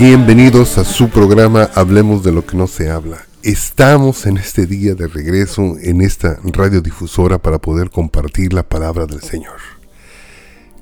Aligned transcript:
Bienvenidos 0.00 0.78
a 0.78 0.84
su 0.86 1.10
programa 1.10 1.68
Hablemos 1.74 2.24
de 2.24 2.32
lo 2.32 2.46
que 2.46 2.56
no 2.56 2.66
se 2.66 2.90
habla. 2.90 3.26
Estamos 3.42 4.24
en 4.24 4.38
este 4.38 4.64
día 4.64 4.94
de 4.94 5.06
regreso 5.06 5.76
en 5.78 6.00
esta 6.00 6.38
radiodifusora 6.42 7.36
para 7.36 7.58
poder 7.58 7.90
compartir 7.90 8.54
la 8.54 8.62
palabra 8.62 9.04
del 9.04 9.20
Señor. 9.20 9.58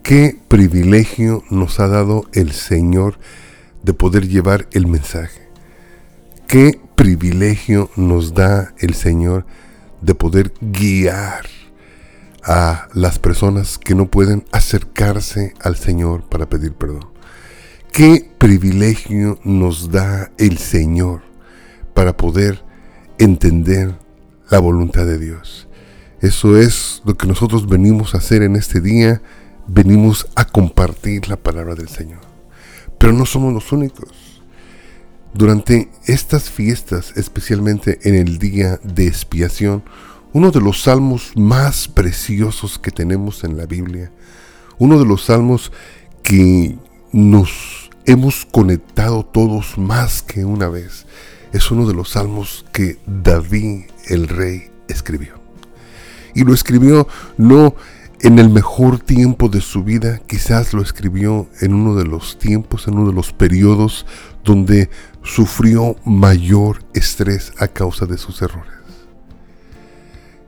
Qué 0.05 0.39
privilegio 0.47 1.43
nos 1.51 1.81
ha 1.81 1.89
dado 1.89 2.27
el 2.33 2.53
Señor 2.53 3.19
de 3.83 3.93
poder 3.93 4.29
llevar 4.29 4.69
el 4.71 4.87
mensaje. 4.87 5.49
Qué 6.47 6.81
privilegio 6.95 7.91
nos 7.97 8.35
da 8.35 8.73
el 8.79 8.95
Señor 8.95 9.47
de 10.01 10.15
poder 10.15 10.53
guiar 10.61 11.45
a 12.45 12.87
las 12.95 13.19
personas 13.19 13.79
que 13.79 13.97
no 13.97 14.07
pueden 14.07 14.45
acercarse 14.53 15.55
al 15.61 15.75
Señor 15.75 16.23
para 16.29 16.49
pedir 16.49 16.73
perdón. 16.75 17.18
Qué 17.93 18.31
privilegio 18.39 19.39
nos 19.45 19.91
da 19.91 20.31
el 20.39 20.59
Señor 20.59 21.23
para 21.95 22.17
poder 22.17 22.65
entender 23.19 23.99
la 24.51 24.61
voluntad 24.61 25.05
de 25.05 25.19
Dios. 25.19 25.69
Eso 26.21 26.57
es 26.57 27.03
lo 27.05 27.15
que 27.15 27.27
nosotros 27.27 27.69
venimos 27.69 28.15
a 28.15 28.19
hacer 28.19 28.43
en 28.43 28.57
este 28.57 28.81
día. 28.81 29.23
Venimos 29.67 30.29
a 30.35 30.45
compartir 30.45 31.29
la 31.29 31.37
palabra 31.37 31.75
del 31.75 31.89
Señor. 31.89 32.21
Pero 32.99 33.13
no 33.13 33.27
somos 33.27 33.53
los 33.53 33.73
únicos. 33.73 34.43
Durante 35.35 35.89
estas 36.07 36.51
fiestas, 36.51 37.13
especialmente 37.17 37.99
en 38.03 38.15
el 38.15 38.39
día 38.39 38.81
de 38.83 39.07
expiación, 39.07 39.83
uno 40.33 40.51
de 40.51 40.61
los 40.61 40.83
salmos 40.83 41.33
más 41.37 41.89
preciosos 41.89 42.79
que 42.79 42.91
tenemos 42.91 43.45
en 43.45 43.57
la 43.57 43.67
Biblia, 43.67 44.11
uno 44.79 44.99
de 44.99 45.07
los 45.07 45.25
salmos 45.25 45.73
que 46.23 46.77
nos 47.13 47.78
hemos 48.09 48.47
conectado 48.47 49.25
todos 49.25 49.79
más 49.79 50.23
que 50.23 50.45
una 50.45 50.69
vez, 50.69 51.07
es 51.53 51.71
uno 51.71 51.87
de 51.87 51.95
los 51.95 52.11
salmos 52.11 52.67
que 52.73 52.99
David 53.07 53.85
el 54.09 54.29
rey 54.29 54.71
escribió. 54.89 55.35
Y 56.35 56.45
lo 56.45 56.55
escribió 56.55 57.07
no 57.37 57.75
en 58.21 58.41
el 58.41 58.49
mejor 58.49 58.99
tiempo 58.99 59.49
de 59.49 59.61
su 59.61 59.85
vida, 59.85 60.21
quizás 60.27 60.75
lo 60.75 60.83
escribió 60.83 61.49
en 61.61 61.73
uno 61.73 61.95
de 61.95 62.05
los 62.05 62.39
tiempos, 62.39 62.89
en 62.89 62.99
uno 62.99 63.11
de 63.11 63.15
los 63.15 63.33
periodos 63.33 64.07
donde 64.43 64.91
sufrió 65.23 65.95
mayor 66.05 66.83
estrés 66.95 67.53
a 67.59 67.69
causa 67.69 68.07
de 68.07 68.19
sus 68.19 68.43
errores 68.43 68.79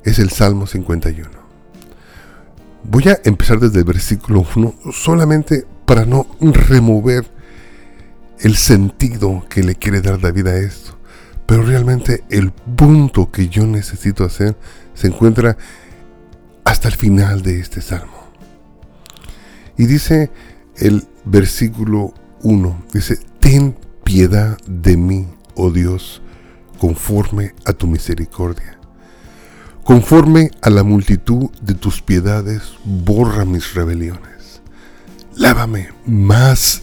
es 0.05 0.19
el 0.19 0.31
Salmo 0.31 0.66
51. 0.66 1.28
Voy 2.84 3.08
a 3.08 3.20
empezar 3.25 3.61
desde 3.61 3.81
el 3.81 3.84
versículo 3.84 4.44
1 4.55 4.75
solamente 4.92 5.66
para 5.84 6.06
no 6.06 6.27
remover 6.41 7.27
el 8.41 8.56
sentido 8.56 9.44
que 9.48 9.62
le 9.62 9.74
quiere 9.74 10.00
dar 10.00 10.20
David 10.20 10.46
a 10.46 10.56
esto. 10.58 10.98
Pero 11.46 11.62
realmente 11.62 12.24
el 12.30 12.52
punto 12.52 13.30
que 13.30 13.48
yo 13.48 13.66
necesito 13.66 14.24
hacer 14.24 14.56
se 14.94 15.08
encuentra 15.08 15.56
hasta 16.64 16.88
el 16.88 16.94
final 16.94 17.42
de 17.42 17.60
este 17.60 17.81
salmo. 17.81 18.31
Y 19.76 19.87
dice 19.87 20.31
el 20.76 21.06
versículo 21.25 22.15
1, 22.42 22.84
dice, 22.92 23.19
ten 23.41 23.76
piedad 24.04 24.59
de 24.66 24.97
mí, 24.97 25.28
oh 25.54 25.70
Dios, 25.70 26.22
conforme 26.78 27.54
a 27.65 27.72
tu 27.72 27.86
misericordia 27.86 28.81
Conforme 29.91 30.50
a 30.62 30.70
la 30.70 30.84
multitud 30.84 31.50
de 31.62 31.75
tus 31.75 32.00
piedades, 32.00 32.62
borra 32.84 33.44
mis 33.44 33.75
rebeliones. 33.75 34.60
Lávame 35.34 35.88
más 36.06 36.82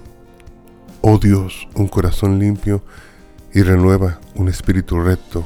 oh 1.01 1.17
Dios, 1.17 1.67
un 1.75 1.87
corazón 1.87 2.39
limpio 2.39 2.83
y 3.53 3.61
renueva 3.61 4.19
un 4.35 4.47
espíritu 4.47 4.99
recto 5.01 5.45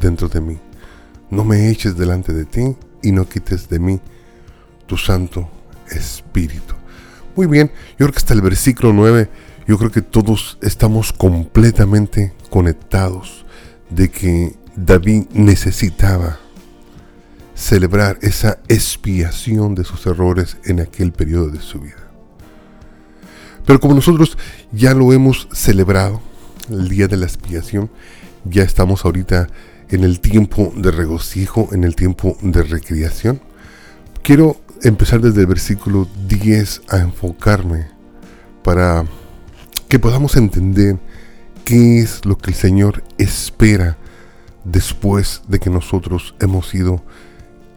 dentro 0.00 0.28
de 0.28 0.40
mí. 0.40 0.58
No 1.30 1.44
me 1.44 1.70
eches 1.70 1.96
delante 1.96 2.32
de 2.32 2.44
ti 2.44 2.76
y 3.02 3.12
no 3.12 3.28
quites 3.28 3.68
de 3.68 3.78
mí 3.78 4.00
tu 4.86 4.96
santo 4.96 5.48
espíritu. 5.90 6.74
Muy 7.36 7.46
bien, 7.46 7.70
yo 7.92 8.06
creo 8.06 8.12
que 8.12 8.18
hasta 8.18 8.34
el 8.34 8.42
versículo 8.42 8.92
9, 8.92 9.28
yo 9.66 9.78
creo 9.78 9.90
que 9.90 10.02
todos 10.02 10.58
estamos 10.60 11.12
completamente 11.12 12.34
conectados 12.50 13.44
de 13.90 14.10
que 14.10 14.54
David 14.76 15.24
necesitaba 15.32 16.38
celebrar 17.54 18.18
esa 18.22 18.58
expiación 18.68 19.74
de 19.74 19.84
sus 19.84 20.06
errores 20.06 20.56
en 20.64 20.80
aquel 20.80 21.12
periodo 21.12 21.48
de 21.48 21.60
su 21.60 21.80
vida. 21.80 22.11
Pero 23.66 23.80
como 23.80 23.94
nosotros 23.94 24.36
ya 24.72 24.94
lo 24.94 25.12
hemos 25.12 25.48
celebrado, 25.52 26.20
el 26.68 26.88
día 26.88 27.08
de 27.08 27.16
la 27.16 27.26
expiación, 27.26 27.90
ya 28.44 28.62
estamos 28.62 29.04
ahorita 29.04 29.48
en 29.88 30.04
el 30.04 30.20
tiempo 30.20 30.72
de 30.74 30.90
regocijo, 30.90 31.68
en 31.72 31.84
el 31.84 31.94
tiempo 31.94 32.36
de 32.40 32.62
recreación. 32.62 33.40
Quiero 34.22 34.56
empezar 34.82 35.20
desde 35.20 35.42
el 35.42 35.46
versículo 35.46 36.08
10 36.28 36.82
a 36.88 36.98
enfocarme 36.98 37.88
para 38.64 39.04
que 39.88 39.98
podamos 39.98 40.36
entender 40.36 40.98
qué 41.64 42.00
es 42.00 42.24
lo 42.24 42.38
que 42.38 42.50
el 42.50 42.56
Señor 42.56 43.04
espera 43.18 43.98
después 44.64 45.42
de 45.48 45.58
que 45.58 45.70
nosotros 45.70 46.34
hemos 46.40 46.68
sido 46.68 47.02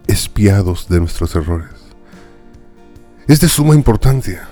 espiados 0.08 0.88
de 0.88 1.00
nuestros 1.00 1.36
errores. 1.36 1.72
Es 3.28 3.42
de 3.42 3.50
suma 3.50 3.76
importancia, 3.76 4.48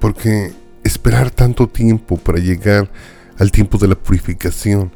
porque 0.00 0.52
esperar 0.88 1.30
tanto 1.30 1.68
tiempo 1.68 2.16
para 2.16 2.38
llegar 2.38 2.90
al 3.38 3.52
tiempo 3.52 3.78
de 3.78 3.88
la 3.88 3.94
purificación, 3.94 4.90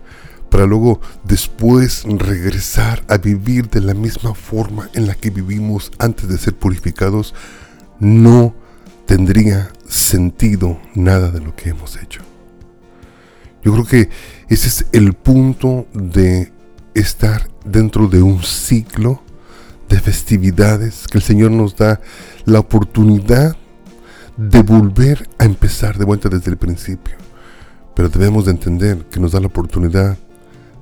para 0.51 0.67
luego 0.67 1.01
después 1.25 2.05
regresar 2.05 3.05
a 3.09 3.17
vivir 3.17 3.69
de 3.71 3.81
la 3.81 3.95
misma 3.95 4.35
forma 4.35 4.91
en 4.95 5.07
la 5.07 5.15
que 5.15 5.31
vivimos 5.31 5.93
antes 5.99 6.29
de 6.29 6.39
ser 6.39 6.55
purificados, 6.55 7.35
no 8.01 8.55
tendría 9.07 9.73
sentido 9.89 10.81
nada 10.95 11.31
de 11.31 11.41
lo 11.41 11.55
que 11.55 11.71
hemos 11.71 11.97
hecho. 11.97 12.23
Yo 13.63 13.73
creo 13.73 13.85
que 13.85 14.09
ese 14.49 14.69
es 14.69 14.87
el 14.93 15.15
punto 15.15 15.87
de 15.95 16.53
estar 16.95 17.49
dentro 17.65 18.09
de 18.09 18.23
un 18.23 18.43
ciclo 18.43 19.23
de 19.89 20.01
festividades 20.01 21.07
que 21.07 21.19
el 21.19 21.25
Señor 21.25 21.53
nos 21.53 21.77
da 21.77 22.01
la 22.45 22.59
oportunidad 22.59 23.57
de 24.51 24.63
volver 24.63 25.29
a 25.39 25.45
empezar 25.45 25.99
de 25.99 26.05
vuelta 26.05 26.29
desde 26.29 26.51
el 26.51 26.57
principio. 26.57 27.17
Pero 27.95 28.09
debemos 28.09 28.47
de 28.47 28.53
entender 28.53 29.05
que 29.11 29.21
nos 29.21 29.33
da 29.33 29.41
la 29.41 29.47
oportunidad 29.47 30.17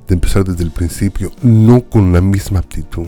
de 0.09 0.15
empezar 0.15 0.45
desde 0.45 0.65
el 0.65 0.71
principio, 0.71 1.31
no 1.43 1.83
con 1.83 2.13
la 2.13 2.21
misma 2.21 2.61
aptitud, 2.61 3.07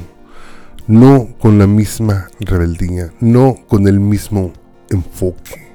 no 0.87 1.35
con 1.39 1.59
la 1.59 1.67
misma 1.67 2.29
rebeldía, 2.41 3.13
no 3.21 3.57
con 3.67 3.89
el 3.89 3.99
mismo 3.99 4.53
enfoque. 4.91 5.73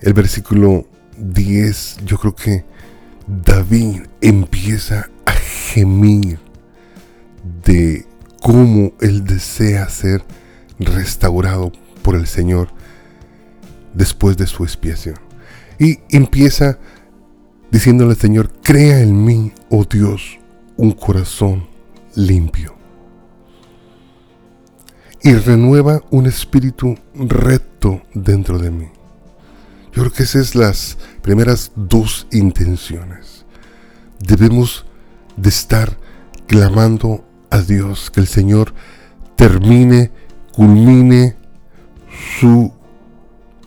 El 0.00 0.12
versículo 0.12 0.86
10, 1.16 1.98
yo 2.04 2.18
creo 2.18 2.34
que 2.34 2.64
David 3.26 4.02
empieza 4.20 5.08
a 5.24 5.32
gemir 5.32 6.38
de 7.64 8.06
cómo 8.42 8.92
él 9.00 9.24
desea 9.24 9.88
ser 9.88 10.24
restaurado 10.78 11.72
por 12.02 12.16
el 12.16 12.26
Señor 12.26 12.68
después 13.94 14.36
de 14.36 14.46
su 14.46 14.64
expiación. 14.64 15.16
Y 15.78 15.98
empieza 16.10 16.78
diciéndole 17.70 18.10
al 18.10 18.18
Señor, 18.18 18.52
crea 18.62 19.00
en 19.00 19.24
mí, 19.24 19.52
oh 19.70 19.84
Dios, 19.84 20.38
un 20.76 20.92
corazón 20.92 21.66
limpio. 22.14 22.74
Y 25.22 25.34
renueva 25.34 26.02
un 26.10 26.26
espíritu 26.26 26.96
recto 27.14 28.02
dentro 28.12 28.58
de 28.58 28.70
mí. 28.70 28.88
Yo 29.92 30.02
creo 30.02 30.12
que 30.12 30.24
esas 30.24 30.48
son 30.48 30.62
las 30.62 30.98
primeras 31.22 31.72
dos 31.76 32.26
intenciones. 32.32 33.46
Debemos 34.20 34.84
de 35.36 35.48
estar 35.48 35.96
clamando 36.46 37.24
a 37.50 37.60
Dios 37.60 38.10
que 38.10 38.20
el 38.20 38.26
Señor 38.26 38.74
termine, 39.36 40.10
culmine 40.52 41.36
su 42.40 42.72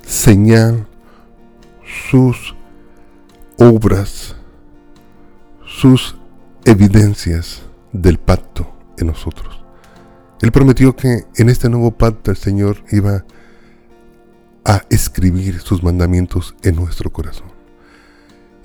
señal, 0.01 0.87
sus 2.09 2.55
obras, 3.57 4.35
sus 5.65 6.17
evidencias 6.65 7.63
del 7.91 8.17
pacto 8.17 8.71
en 8.97 9.07
nosotros. 9.07 9.63
Él 10.41 10.51
prometió 10.51 10.95
que 10.95 11.25
en 11.35 11.49
este 11.49 11.69
nuevo 11.69 11.91
pacto 11.91 12.31
el 12.31 12.37
Señor 12.37 12.83
iba 12.91 13.25
a 14.65 14.81
escribir 14.89 15.59
sus 15.59 15.83
mandamientos 15.83 16.55
en 16.63 16.75
nuestro 16.75 17.11
corazón. 17.11 17.47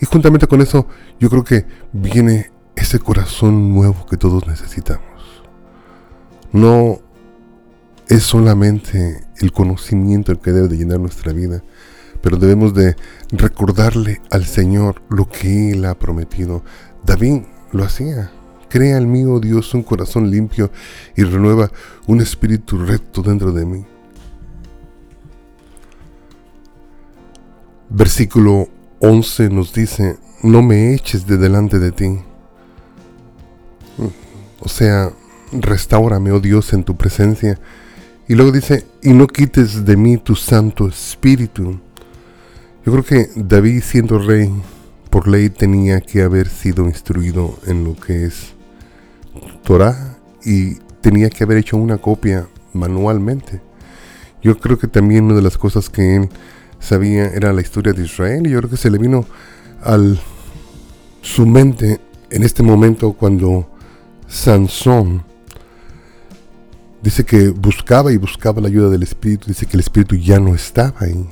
Y 0.00 0.06
juntamente 0.06 0.46
con 0.46 0.62
eso, 0.62 0.86
yo 1.18 1.28
creo 1.28 1.44
que 1.44 1.66
viene 1.92 2.50
ese 2.74 2.98
corazón 2.98 3.74
nuevo 3.74 4.06
que 4.06 4.16
todos 4.16 4.46
necesitamos. 4.46 5.04
No 6.52 7.00
es 8.10 8.24
solamente 8.24 9.24
el 9.38 9.52
conocimiento 9.52 10.32
el 10.32 10.40
que 10.40 10.50
debe 10.50 10.66
de 10.66 10.76
llenar 10.76 10.98
nuestra 10.98 11.32
vida, 11.32 11.62
pero 12.20 12.36
debemos 12.36 12.74
de 12.74 12.96
recordarle 13.30 14.20
al 14.30 14.44
Señor 14.44 15.00
lo 15.08 15.28
que 15.28 15.70
Él 15.70 15.84
ha 15.84 15.94
prometido. 15.94 16.64
David 17.06 17.42
lo 17.70 17.84
hacía. 17.84 18.32
Crea 18.68 18.96
en 18.96 19.10
mí, 19.10 19.24
oh 19.24 19.38
Dios, 19.38 19.74
un 19.74 19.84
corazón 19.84 20.28
limpio 20.28 20.72
y 21.16 21.22
renueva 21.22 21.70
un 22.08 22.20
espíritu 22.20 22.84
recto 22.84 23.22
dentro 23.22 23.52
de 23.52 23.64
mí. 23.64 23.86
Versículo 27.90 28.68
11 28.98 29.50
nos 29.50 29.72
dice, 29.72 30.18
no 30.42 30.62
me 30.62 30.94
eches 30.94 31.28
de 31.28 31.38
delante 31.38 31.78
de 31.78 31.92
ti. 31.92 32.18
O 34.58 34.68
sea, 34.68 35.12
restaurame, 35.52 36.32
oh 36.32 36.40
Dios, 36.40 36.72
en 36.72 36.82
tu 36.82 36.96
presencia. 36.96 37.58
Y 38.30 38.36
luego 38.36 38.52
dice, 38.52 38.86
y 39.02 39.12
no 39.12 39.26
quites 39.26 39.84
de 39.84 39.96
mí 39.96 40.16
tu 40.16 40.36
Santo 40.36 40.86
Espíritu. 40.86 41.80
Yo 42.86 42.92
creo 42.92 43.02
que 43.02 43.28
David 43.34 43.82
siendo 43.82 44.20
rey, 44.20 44.48
por 45.10 45.26
ley 45.26 45.50
tenía 45.50 46.00
que 46.00 46.22
haber 46.22 46.48
sido 46.48 46.84
instruido 46.84 47.58
en 47.66 47.82
lo 47.82 47.96
que 47.96 48.26
es 48.26 48.52
Torah 49.64 50.16
y 50.44 50.76
tenía 51.00 51.28
que 51.28 51.42
haber 51.42 51.58
hecho 51.58 51.76
una 51.76 51.98
copia 51.98 52.46
manualmente. 52.72 53.60
Yo 54.40 54.56
creo 54.60 54.78
que 54.78 54.86
también 54.86 55.24
una 55.24 55.34
de 55.34 55.42
las 55.42 55.58
cosas 55.58 55.90
que 55.90 56.14
él 56.14 56.28
sabía 56.78 57.24
era 57.30 57.52
la 57.52 57.62
historia 57.62 57.94
de 57.94 58.04
Israel 58.04 58.46
y 58.46 58.50
yo 58.50 58.58
creo 58.58 58.70
que 58.70 58.76
se 58.76 58.92
le 58.92 58.98
vino 58.98 59.26
al 59.82 60.20
su 61.20 61.46
mente 61.46 62.00
en 62.30 62.44
este 62.44 62.62
momento 62.62 63.12
cuando 63.12 63.68
Sansón 64.28 65.24
dice 67.02 67.24
que 67.24 67.48
buscaba 67.48 68.12
y 68.12 68.16
buscaba 68.16 68.60
la 68.60 68.68
ayuda 68.68 68.90
del 68.90 69.02
Espíritu, 69.02 69.46
dice 69.48 69.66
que 69.66 69.76
el 69.76 69.80
Espíritu 69.80 70.16
ya 70.16 70.38
no 70.38 70.54
estaba 70.54 70.94
ahí. 71.00 71.26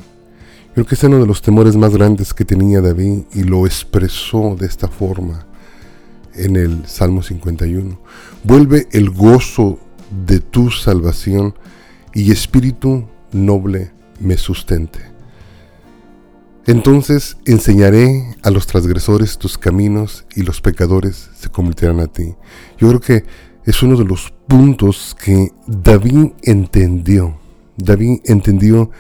Creo 0.75 0.87
que 0.87 0.95
es 0.95 1.03
uno 1.03 1.19
de 1.19 1.27
los 1.27 1.43
temores 1.43 1.77
más 1.77 1.93
grandes 1.93 2.33
que 2.33 2.45
tenía 2.45 2.81
David 2.81 3.23
y 3.35 3.43
lo 3.43 3.67
expresó 3.67 4.57
de 4.59 4.67
esta 4.67 4.89
forma 4.89 5.47
en 6.35 6.57
el 6.57 6.87
Salmo 6.87 7.23
51. 7.23 7.99
Vuelve 8.45 8.87
el 8.93 9.11
gozo 9.11 9.79
de 10.27 10.41
tu 10.41 10.71
salvación 10.71 11.55
y 12.15 12.31
espíritu 12.31 13.07
noble 13.33 13.93
me 14.21 14.37
sustente. 14.37 15.01
Entonces 16.67 17.39
enseñaré 17.47 18.37
a 18.43 18.51
los 18.51 18.67
transgresores 18.67 19.39
tus 19.39 19.57
caminos 19.57 20.27
y 20.37 20.43
los 20.43 20.61
pecadores 20.61 21.31
se 21.35 21.49
convertirán 21.49 22.01
a 22.01 22.09
ti. 22.09 22.35
Yo 22.79 22.89
creo 22.89 23.01
que 23.01 23.25
es 23.69 23.83
uno 23.83 23.99
de 23.99 24.05
los 24.07 24.33
puntos 24.47 25.15
que 25.23 25.53
David 25.67 26.29
entendió. 26.43 27.39
David 27.77 28.21
entendió 28.25 28.91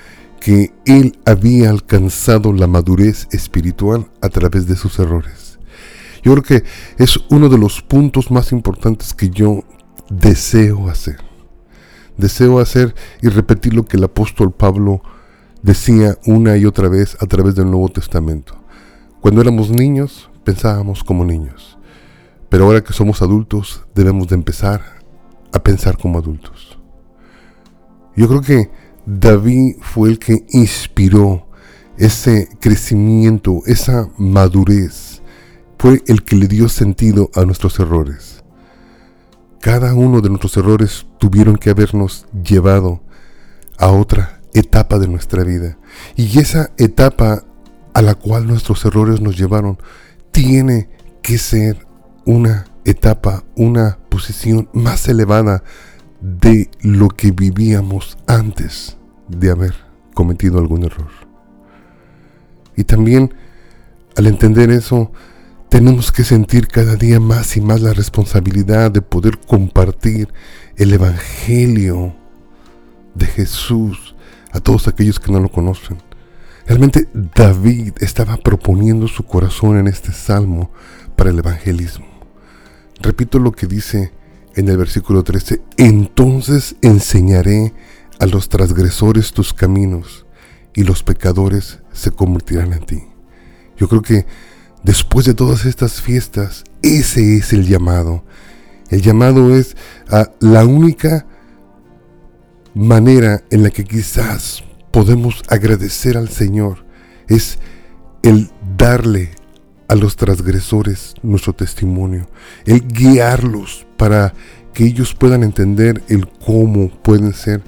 que 0.40 0.74
él 0.84 1.18
había 1.24 1.70
alcanzado 1.70 2.52
la 2.52 2.66
madurez 2.66 3.28
espiritual 3.30 4.10
a 4.20 4.28
través 4.28 4.66
de 4.66 4.76
sus 4.76 4.98
errores. 4.98 5.58
Yo 6.22 6.32
creo 6.32 6.42
que 6.42 6.64
es 7.02 7.18
uno 7.30 7.48
de 7.48 7.56
los 7.56 7.80
puntos 7.80 8.30
más 8.30 8.52
importantes 8.52 9.14
que 9.14 9.30
yo 9.30 9.64
deseo 10.10 10.90
hacer. 10.90 11.16
Deseo 12.18 12.58
hacer 12.58 12.94
y 13.22 13.28
repetir 13.28 13.72
lo 13.72 13.86
que 13.86 13.96
el 13.96 14.04
apóstol 14.04 14.52
Pablo 14.52 15.00
decía 15.62 16.18
una 16.26 16.58
y 16.58 16.66
otra 16.66 16.90
vez 16.90 17.16
a 17.22 17.26
través 17.26 17.54
del 17.54 17.70
Nuevo 17.70 17.88
Testamento. 17.88 18.58
Cuando 19.22 19.40
éramos 19.40 19.70
niños, 19.70 20.28
pensábamos 20.44 21.02
como 21.02 21.24
niños. 21.24 21.77
Pero 22.48 22.64
ahora 22.64 22.82
que 22.82 22.92
somos 22.92 23.22
adultos, 23.22 23.86
debemos 23.94 24.28
de 24.28 24.36
empezar 24.36 24.80
a 25.52 25.58
pensar 25.62 25.98
como 25.98 26.18
adultos. 26.18 26.78
Yo 28.16 28.28
creo 28.28 28.40
que 28.40 28.70
David 29.06 29.76
fue 29.80 30.10
el 30.10 30.18
que 30.18 30.44
inspiró 30.50 31.48
ese 31.96 32.48
crecimiento, 32.60 33.62
esa 33.66 34.08
madurez. 34.16 35.22
Fue 35.78 36.02
el 36.06 36.24
que 36.24 36.36
le 36.36 36.48
dio 36.48 36.68
sentido 36.68 37.30
a 37.34 37.44
nuestros 37.44 37.78
errores. 37.78 38.42
Cada 39.60 39.94
uno 39.94 40.20
de 40.20 40.28
nuestros 40.28 40.56
errores 40.56 41.06
tuvieron 41.18 41.56
que 41.56 41.70
habernos 41.70 42.26
llevado 42.44 43.00
a 43.78 43.88
otra 43.88 44.40
etapa 44.54 44.98
de 44.98 45.08
nuestra 45.08 45.44
vida. 45.44 45.78
Y 46.16 46.38
esa 46.38 46.70
etapa 46.78 47.44
a 47.94 48.02
la 48.02 48.14
cual 48.14 48.46
nuestros 48.46 48.84
errores 48.84 49.20
nos 49.20 49.36
llevaron 49.36 49.78
tiene 50.30 50.88
que 51.22 51.38
ser 51.38 51.87
una 52.28 52.66
etapa, 52.84 53.42
una 53.56 53.98
posición 54.10 54.68
más 54.74 55.08
elevada 55.08 55.64
de 56.20 56.70
lo 56.82 57.08
que 57.08 57.30
vivíamos 57.30 58.18
antes 58.26 58.98
de 59.28 59.50
haber 59.50 59.74
cometido 60.12 60.58
algún 60.58 60.84
error. 60.84 61.08
Y 62.76 62.84
también 62.84 63.32
al 64.14 64.26
entender 64.26 64.70
eso, 64.70 65.10
tenemos 65.70 66.12
que 66.12 66.22
sentir 66.22 66.68
cada 66.68 66.96
día 66.96 67.18
más 67.18 67.56
y 67.56 67.62
más 67.62 67.80
la 67.80 67.94
responsabilidad 67.94 68.90
de 68.90 69.00
poder 69.00 69.38
compartir 69.38 70.28
el 70.76 70.92
Evangelio 70.92 72.14
de 73.14 73.24
Jesús 73.24 74.14
a 74.52 74.60
todos 74.60 74.86
aquellos 74.86 75.18
que 75.18 75.32
no 75.32 75.40
lo 75.40 75.48
conocen. 75.48 75.96
Realmente 76.66 77.08
David 77.14 77.94
estaba 78.00 78.36
proponiendo 78.36 79.08
su 79.08 79.22
corazón 79.22 79.78
en 79.78 79.88
este 79.88 80.12
salmo 80.12 80.70
para 81.16 81.30
el 81.30 81.38
evangelismo. 81.38 82.07
Repito 83.00 83.38
lo 83.38 83.52
que 83.52 83.66
dice 83.66 84.12
en 84.54 84.68
el 84.68 84.76
versículo 84.76 85.22
13, 85.22 85.62
entonces 85.76 86.76
enseñaré 86.82 87.74
a 88.18 88.26
los 88.26 88.48
transgresores 88.48 89.32
tus 89.32 89.54
caminos 89.54 90.26
y 90.74 90.82
los 90.82 91.02
pecadores 91.02 91.78
se 91.92 92.10
convertirán 92.10 92.72
en 92.72 92.84
ti. 92.84 93.02
Yo 93.76 93.88
creo 93.88 94.02
que 94.02 94.26
después 94.82 95.26
de 95.26 95.34
todas 95.34 95.64
estas 95.64 96.00
fiestas, 96.00 96.64
ese 96.82 97.36
es 97.36 97.52
el 97.52 97.66
llamado. 97.66 98.24
El 98.90 99.02
llamado 99.02 99.54
es 99.54 99.76
a 100.08 100.32
la 100.40 100.64
única 100.64 101.26
manera 102.74 103.44
en 103.50 103.62
la 103.62 103.70
que 103.70 103.84
quizás 103.84 104.64
podemos 104.90 105.42
agradecer 105.48 106.16
al 106.16 106.28
Señor 106.28 106.84
es 107.28 107.58
el 108.22 108.50
darle 108.76 109.30
a 109.88 109.94
los 109.94 110.16
transgresores 110.16 111.14
nuestro 111.22 111.54
testimonio, 111.54 112.28
el 112.66 112.86
guiarlos 112.86 113.86
para 113.96 114.34
que 114.74 114.84
ellos 114.84 115.14
puedan 115.14 115.42
entender 115.42 116.02
el 116.08 116.28
cómo 116.28 116.90
pueden 117.02 117.32
ser 117.32 117.62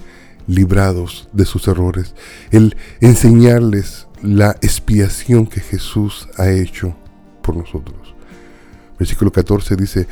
librados 0.46 1.28
de 1.32 1.44
sus 1.44 1.66
errores, 1.66 2.14
el 2.50 2.76
enseñarles 3.00 4.06
la 4.22 4.50
expiación 4.60 5.46
que 5.46 5.60
Jesús 5.60 6.28
ha 6.36 6.50
hecho 6.50 6.94
por 7.42 7.56
nosotros. 7.56 8.14
Versículo 8.98 9.32
14 9.32 9.76
dice, 9.76 10.06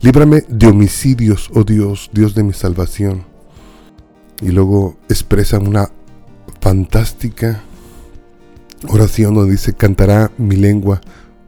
líbrame 0.00 0.42
de 0.48 0.66
homicidios, 0.66 1.48
oh 1.54 1.62
Dios, 1.62 2.10
Dios 2.12 2.34
de 2.34 2.42
mi 2.42 2.52
salvación. 2.52 3.24
Y 4.40 4.50
luego 4.50 4.98
expresa 5.08 5.60
una 5.60 5.88
fantástica 6.60 7.62
oración 8.88 9.34
donde 9.34 9.52
dice, 9.52 9.74
cantará 9.74 10.32
mi 10.38 10.56
lengua 10.56 11.00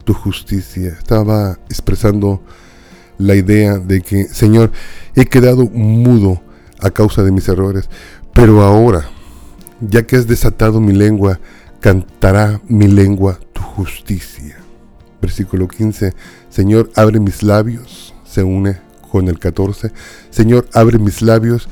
tu 0.04 0.14
justicia. 0.14 0.90
Estaba 0.99 1.58
expresando 1.68 2.42
la 3.18 3.34
idea 3.34 3.78
de 3.78 4.00
que, 4.00 4.25
Señor, 4.25 4.73
he 5.14 5.26
quedado 5.26 5.66
mudo 5.66 6.42
a 6.80 6.90
causa 6.90 7.23
de 7.23 7.32
mis 7.32 7.49
errores, 7.49 7.88
pero 8.32 8.62
ahora, 8.62 9.08
ya 9.80 10.06
que 10.06 10.16
has 10.16 10.26
desatado 10.26 10.80
mi 10.80 10.92
lengua, 10.92 11.40
cantará 11.80 12.61
mi 12.68 12.88
lengua 12.88 13.38
tu 13.52 13.62
justicia. 13.62 14.58
versículo 15.20 15.68
15, 15.68 16.12
Señor, 16.50 16.90
abre 16.94 17.18
mis 17.18 17.42
labios, 17.42 18.14
se 18.26 18.42
une 18.42 18.78
con 19.11 19.28
el 19.28 19.38
14, 19.38 19.90
Señor, 20.28 20.68
abre 20.75 20.99
mis 20.99 21.23
labios 21.23 21.68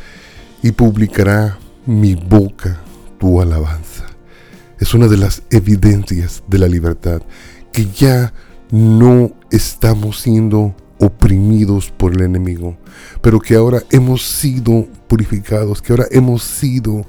y 0.63 0.73
publicará 0.73 1.59
mi 1.85 2.15
boca 2.15 2.81
tu 3.19 3.43
alabanza. 3.43 4.07
Es 4.79 4.95
una 4.95 5.07
de 5.07 5.17
las 5.17 5.43
evidencias 5.51 6.43
de 6.49 6.59
la 6.59 6.67
libertad, 6.67 7.21
que 7.73 7.87
ya 7.87 8.33
no 8.71 9.33
estamos 9.51 10.21
siendo 10.21 10.75
oprimidos 10.99 11.91
por 11.91 12.15
el 12.15 12.23
enemigo, 12.23 12.77
pero 13.21 13.41
que 13.41 13.57
ahora 13.57 13.83
hemos 13.91 14.23
sido 14.23 14.87
purificados, 15.09 15.83
que 15.83 15.93
ahora 15.93 16.07
hemos 16.11 16.43
sido 16.45 17.05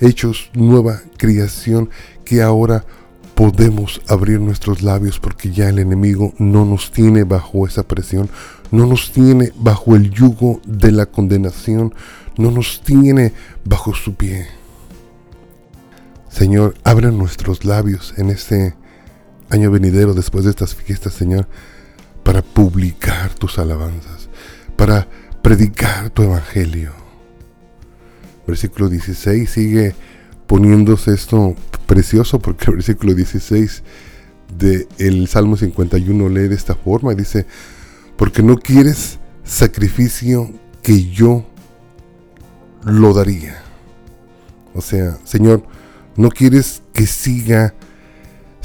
hechos 0.00 0.50
nueva 0.54 1.00
creación, 1.16 1.88
que 2.24 2.42
ahora 2.42 2.84
podemos 3.36 4.00
abrir 4.08 4.40
nuestros 4.40 4.82
labios 4.82 5.20
porque 5.20 5.52
ya 5.52 5.68
el 5.68 5.78
enemigo 5.78 6.32
no 6.38 6.64
nos 6.64 6.90
tiene 6.90 7.24
bajo 7.24 7.66
esa 7.66 7.86
presión, 7.86 8.28
no 8.70 8.86
nos 8.86 9.12
tiene 9.12 9.52
bajo 9.56 9.94
el 9.94 10.10
yugo 10.10 10.60
de 10.66 10.90
la 10.90 11.06
condenación, 11.06 11.94
no 12.38 12.50
nos 12.50 12.80
tiene 12.82 13.32
bajo 13.64 13.94
su 13.94 14.14
pie. 14.14 14.46
Señor, 16.28 16.74
abre 16.82 17.12
nuestros 17.12 17.64
labios 17.64 18.14
en 18.16 18.30
este 18.30 18.74
año 19.50 19.70
venidero 19.70 20.14
después 20.14 20.44
de 20.44 20.50
estas 20.50 20.74
fiestas, 20.74 21.14
Señor, 21.14 21.46
para 22.22 22.42
publicar 22.42 23.34
tus 23.34 23.58
alabanzas, 23.58 24.28
para 24.76 25.08
predicar 25.42 26.10
tu 26.10 26.22
evangelio. 26.22 26.92
Versículo 28.46 28.88
16 28.88 29.48
sigue 29.48 29.94
poniéndose 30.46 31.12
esto 31.12 31.54
precioso 31.86 32.38
porque 32.38 32.64
el 32.68 32.74
versículo 32.74 33.14
16 33.14 33.82
del 34.58 35.28
Salmo 35.28 35.56
51 35.56 36.28
lee 36.28 36.48
de 36.48 36.54
esta 36.54 36.74
forma, 36.74 37.14
dice, 37.14 37.46
porque 38.16 38.42
no 38.42 38.56
quieres 38.56 39.18
sacrificio 39.44 40.50
que 40.82 41.10
yo 41.10 41.44
lo 42.84 43.12
daría. 43.12 43.62
O 44.74 44.80
sea, 44.80 45.18
Señor, 45.24 45.64
no 46.16 46.30
quieres 46.30 46.82
que 46.92 47.06
siga 47.06 47.74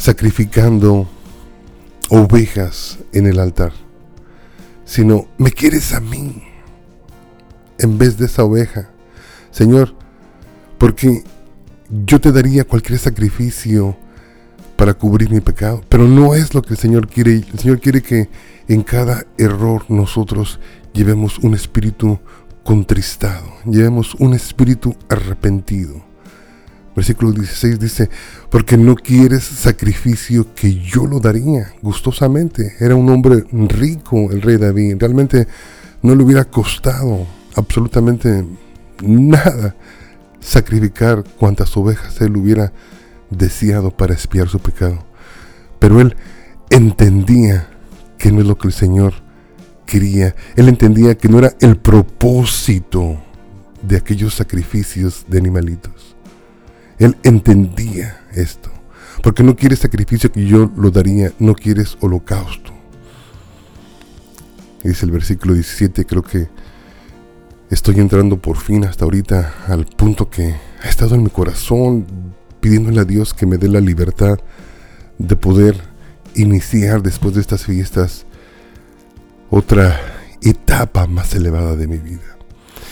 sacrificando 0.02 1.08
ovejas 2.10 2.98
en 3.14 3.28
el 3.28 3.38
altar, 3.38 3.72
sino 4.84 5.28
me 5.38 5.52
quieres 5.52 5.94
a 5.94 6.00
mí 6.00 6.42
en 7.78 8.00
vez 8.00 8.18
de 8.18 8.26
esa 8.26 8.44
oveja. 8.44 8.90
Señor, 9.52 9.94
porque 10.80 11.24
yo 12.08 12.20
te 12.20 12.32
daría 12.32 12.64
cualquier 12.64 12.98
sacrificio 12.98 13.96
para 14.76 14.96
cubrir 14.96 15.30
mi 15.30 15.40
pecado, 15.40 15.84
pero 15.88 16.08
no 16.08 16.34
es 16.34 16.56
lo 16.56 16.64
que 16.64 16.74
el 16.74 16.80
Señor 16.80 17.08
quiere. 17.08 17.34
El 17.36 17.60
Señor 17.60 17.80
quiere 17.80 18.02
que 18.02 18.28
en 18.68 18.82
cada 18.82 19.28
error 19.38 19.86
nosotros 19.88 20.60
llevemos 20.94 21.38
un 21.38 21.54
espíritu 21.54 22.18
contristado, 22.64 23.46
llevemos 23.66 24.16
un 24.16 24.34
espíritu 24.34 24.96
arrepentido. 25.10 26.11
Versículo 26.96 27.32
16 27.32 27.80
dice, 27.80 28.10
porque 28.50 28.78
no 28.78 28.96
quieres 28.96 29.44
sacrificio 29.44 30.54
que 30.54 30.76
yo 30.76 31.06
lo 31.06 31.20
daría 31.20 31.74
gustosamente. 31.82 32.74
Era 32.80 32.96
un 32.96 33.10
hombre 33.10 33.46
rico 33.52 34.30
el 34.32 34.42
rey 34.42 34.58
David. 34.58 34.98
Realmente 35.00 35.48
no 36.02 36.16
le 36.16 36.24
hubiera 36.24 36.46
costado 36.46 37.26
absolutamente 37.56 38.46
nada 39.02 39.76
sacrificar 40.42 41.24
cuantas 41.40 41.76
ovejas 41.78 42.20
él 42.22 42.36
hubiera 42.36 42.74
deseado 43.30 43.92
para 43.92 44.14
espiar 44.14 44.50
su 44.50 44.60
pecado. 44.60 45.06
Pero 45.80 46.02
él 46.02 46.16
entendía 46.70 47.68
que 48.18 48.32
no 48.32 48.42
es 48.42 48.48
lo 48.48 48.58
que 48.58 48.68
el 48.68 48.74
Señor 48.74 49.14
quería. 49.86 50.36
Él 50.56 50.68
entendía 50.68 51.18
que 51.18 51.30
no 51.30 51.40
era 51.40 51.54
el 51.62 51.78
propósito 51.78 53.18
de 53.82 53.98
aquellos 53.98 54.34
sacrificios 54.34 55.26
de 55.28 55.38
animalitos. 55.38 56.11
Él 57.02 57.18
entendía 57.24 58.28
esto. 58.34 58.72
Porque 59.24 59.42
no 59.42 59.56
quieres 59.56 59.80
sacrificio 59.80 60.32
que 60.32 60.46
yo 60.46 60.72
lo 60.78 60.92
daría, 60.92 61.32
no 61.40 61.56
quieres 61.56 61.98
holocausto. 62.00 62.72
dice 64.84 65.06
el 65.06 65.12
versículo 65.12 65.56
17, 65.56 66.06
creo 66.06 66.22
que 66.22 66.48
estoy 67.72 68.00
entrando 68.00 68.40
por 68.40 68.58
fin 68.58 68.86
hasta 68.86 69.06
ahorita 69.06 69.54
al 69.68 69.86
punto 69.86 70.30
que 70.30 70.56
ha 70.84 70.88
estado 70.88 71.16
en 71.16 71.24
mi 71.24 71.32
corazón 71.32 72.06
pidiéndole 72.60 73.02
a 73.02 73.06
Dios 73.06 73.34
que 73.34 73.48
me 73.48 73.58
dé 73.58 73.68
la 73.68 73.80
libertad 73.80 74.38
de 75.18 75.36
poder 75.36 75.82
iniciar 76.36 77.02
después 77.02 77.34
de 77.34 77.42
estas 77.42 77.66
fiestas 77.66 78.26
otra 79.50 80.00
etapa 80.44 81.08
más 81.08 81.34
elevada 81.34 81.76
de 81.76 81.88
mi 81.88 81.98
vida. 81.98 82.38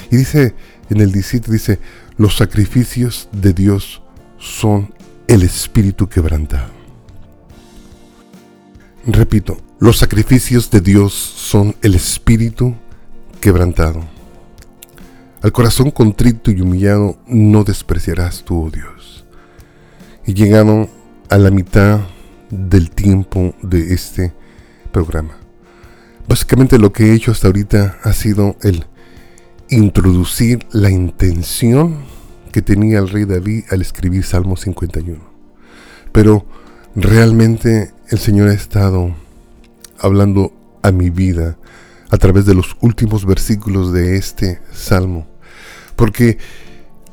Y 0.09 0.17
dice 0.17 0.55
en 0.89 1.01
el 1.01 1.11
17, 1.11 1.51
dice, 1.51 1.79
los 2.19 2.35
sacrificios 2.35 3.29
de 3.31 3.53
Dios 3.53 4.01
son 4.37 4.93
el 5.27 5.41
espíritu 5.41 6.09
quebrantado. 6.09 6.69
Repito, 9.05 9.57
los 9.79 9.99
sacrificios 9.99 10.69
de 10.69 10.81
Dios 10.81 11.13
son 11.13 11.77
el 11.81 11.95
espíritu 11.95 12.75
quebrantado. 13.39 14.03
Al 15.41 15.53
corazón 15.53 15.91
contrito 15.91 16.51
y 16.51 16.59
humillado 16.59 17.17
no 17.25 17.63
despreciarás 17.63 18.43
tú, 18.43 18.65
oh. 18.65 18.71
Y 20.25 20.33
llegado 20.33 20.89
a 21.29 21.37
la 21.37 21.51
mitad 21.51 22.01
del 22.49 22.91
tiempo 22.91 23.55
de 23.61 23.93
este 23.93 24.33
programa. 24.91 25.37
Básicamente 26.27 26.77
lo 26.79 26.91
que 26.91 27.05
he 27.05 27.13
hecho 27.13 27.31
hasta 27.31 27.47
ahorita 27.47 27.97
ha 28.03 28.11
sido 28.11 28.57
el 28.61 28.88
introducir 29.69 30.65
la 30.71 30.89
intención 30.89 31.97
que 32.51 32.61
tenía 32.61 32.99
el 32.99 33.09
rey 33.09 33.25
David 33.25 33.65
al 33.69 33.81
escribir 33.81 34.23
Salmo 34.23 34.57
51. 34.57 35.19
Pero 36.11 36.45
realmente 36.95 37.93
el 38.09 38.19
Señor 38.19 38.49
ha 38.49 38.53
estado 38.53 39.15
hablando 39.99 40.51
a 40.81 40.91
mi 40.91 41.09
vida 41.09 41.57
a 42.09 42.17
través 42.17 42.45
de 42.45 42.55
los 42.55 42.75
últimos 42.81 43.25
versículos 43.25 43.93
de 43.93 44.17
este 44.17 44.59
salmo. 44.71 45.27
Porque 45.95 46.37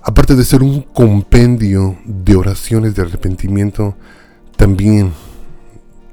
aparte 0.02 0.34
de 0.34 0.44
ser 0.44 0.62
un 0.62 0.82
compendio 0.82 1.98
de 2.04 2.36
oraciones 2.36 2.94
de 2.94 3.02
arrepentimiento, 3.02 3.96
también 4.56 5.12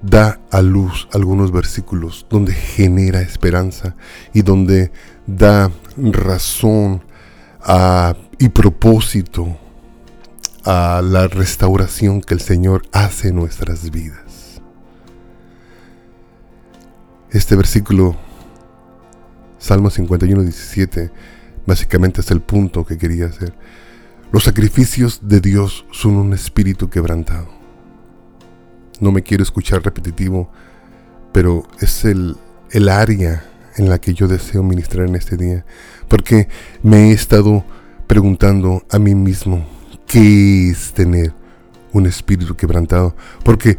da 0.02 0.42
a 0.52 0.62
luz 0.62 1.08
algunos 1.14 1.52
versículos 1.52 2.26
donde 2.30 2.54
genera 2.54 3.22
esperanza 3.22 3.96
y 4.34 4.42
donde 4.42 4.92
da 5.28 5.72
razón 5.96 7.04
y 8.40 8.50
propósito 8.50 9.58
a 10.66 11.02
la 11.04 11.28
restauración 11.28 12.22
que 12.22 12.34
el 12.34 12.42
Señor 12.42 12.84
hace 12.92 13.30
en 13.30 13.36
nuestras 13.36 13.90
vidas. 13.92 14.62
Este 17.32 17.56
versículo, 17.56 18.16
Salmo 19.58 19.90
51, 19.90 20.44
17, 20.44 21.12
básicamente 21.66 22.22
es 22.22 22.32
el 22.32 22.42
punto 22.42 22.86
que 22.86 22.98
quería 22.98 23.26
hacer. 23.26 23.56
Los 24.32 24.44
sacrificios 24.44 25.22
de 25.24 25.40
Dios 25.40 25.86
son 25.92 26.16
un 26.16 26.34
espíritu 26.34 26.90
quebrantado. 26.90 27.48
No 29.00 29.12
me 29.12 29.24
quiero 29.24 29.44
escuchar 29.44 29.84
repetitivo, 29.84 30.52
pero 31.32 31.68
es 31.82 32.06
el, 32.06 32.38
el 32.72 32.90
área 32.90 33.44
en 33.78 33.90
la 33.90 34.00
que 34.00 34.14
yo 34.14 34.28
deseo 34.28 34.64
ministrar 34.64 35.08
en 35.08 35.16
este 35.16 35.38
día, 35.38 35.66
porque 36.08 36.48
me 36.82 37.10
he 37.10 37.12
estado 37.12 37.64
preguntando 38.08 38.84
a 38.90 39.00
mí 39.00 39.16
mismo 39.16 39.66
qué 40.06 40.70
es 40.70 40.94
tener 40.94 41.34
un 41.92 42.06
espíritu 42.06 42.56
quebrantado, 42.56 43.16
porque 43.44 43.78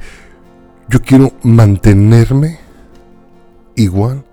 yo 0.88 1.00
quiero 1.00 1.32
mantenerme 1.42 2.58
igual 3.76 4.24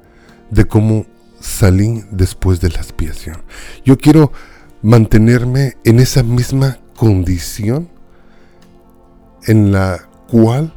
de 0.49 0.65
cómo 0.65 1.05
salí 1.39 2.03
después 2.11 2.61
de 2.61 2.69
la 2.69 2.77
expiación. 2.77 3.37
Yo 3.85 3.97
quiero 3.97 4.31
mantenerme 4.81 5.77
en 5.83 5.99
esa 5.99 6.23
misma 6.23 6.79
condición 6.95 7.89
en 9.45 9.71
la 9.71 10.07
cual 10.27 10.73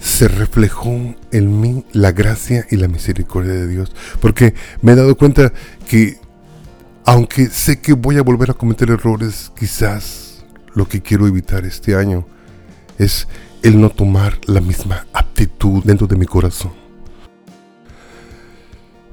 se 0.00 0.28
reflejó 0.28 1.14
en 1.30 1.60
mí 1.60 1.84
la 1.92 2.12
gracia 2.12 2.66
y 2.70 2.76
la 2.76 2.88
misericordia 2.88 3.52
de 3.52 3.66
Dios. 3.66 3.92
Porque 4.20 4.54
me 4.82 4.92
he 4.92 4.96
dado 4.96 5.16
cuenta 5.16 5.52
que 5.88 6.18
aunque 7.04 7.46
sé 7.46 7.80
que 7.80 7.92
voy 7.92 8.18
a 8.18 8.22
volver 8.22 8.50
a 8.50 8.54
cometer 8.54 8.90
errores, 8.90 9.52
quizás 9.58 10.44
lo 10.74 10.86
que 10.86 11.02
quiero 11.02 11.26
evitar 11.26 11.64
este 11.64 11.96
año 11.96 12.26
es 12.98 13.26
el 13.62 13.80
no 13.80 13.90
tomar 13.90 14.38
la 14.46 14.60
misma 14.60 15.06
aptitud 15.12 15.82
dentro 15.84 16.06
de 16.06 16.16
mi 16.16 16.26
corazón. 16.26 16.72